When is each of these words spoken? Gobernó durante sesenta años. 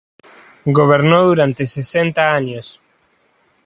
Gobernó 0.65 1.25
durante 1.25 1.67
sesenta 1.67 2.33
años. 2.33 2.81